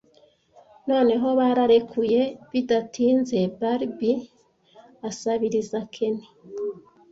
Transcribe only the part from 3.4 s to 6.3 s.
Barbie asabiriza Ken